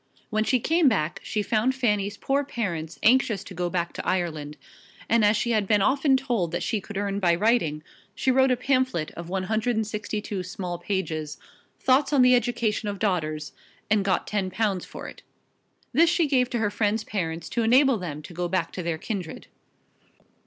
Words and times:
When 0.31 0.43
she 0.43 0.59
came 0.59 0.89
back 0.89 1.19
she 1.21 1.43
found 1.43 1.75
Fanny's 1.75 2.17
poor 2.17 2.43
parents 2.43 2.97
anxious 3.03 3.43
to 3.43 3.53
go 3.53 3.69
back 3.69 3.93
to 3.93 4.03
Ireland; 4.03 4.57
and 5.07 5.23
as 5.23 5.37
she 5.37 5.51
had 5.51 5.67
been 5.67 5.83
often 5.83 6.17
told 6.17 6.51
that 6.53 6.63
she 6.63 6.81
could 6.81 6.97
earn 6.97 7.19
by 7.19 7.35
writing, 7.35 7.83
she 8.15 8.31
wrote 8.31 8.49
a 8.49 8.57
pamphlet 8.57 9.11
of 9.11 9.29
162 9.29 10.41
small 10.41 10.79
pages 10.79 11.37
"Thoughts 11.79 12.11
on 12.13 12.23
the 12.23 12.33
Education 12.33 12.89
of 12.89 12.97
Daughters" 12.97 13.53
and 13.91 14.03
got 14.03 14.25
ten 14.25 14.49
pounds 14.49 14.85
for 14.85 15.07
it. 15.07 15.21
This 15.93 16.09
she 16.09 16.25
gave 16.25 16.49
to 16.49 16.57
her 16.57 16.71
friend's 16.71 17.03
parents 17.03 17.47
to 17.49 17.61
enable 17.61 17.99
them 17.99 18.23
to 18.23 18.33
go 18.33 18.47
back 18.47 18.71
to 18.71 18.81
their 18.81 18.97
kindred. 18.97 19.45